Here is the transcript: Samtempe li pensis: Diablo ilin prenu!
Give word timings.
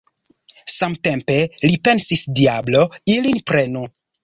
Samtempe 0.75 1.35
li 1.67 1.79
pensis: 1.89 2.25
Diablo 2.41 2.83
ilin 3.19 3.41
prenu! 3.53 3.87